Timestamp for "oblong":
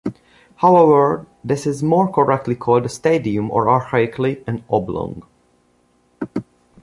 4.67-5.21